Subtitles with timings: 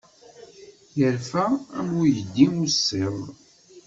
[0.97, 1.45] Yerfa
[1.77, 3.17] am uydi ussiḍ.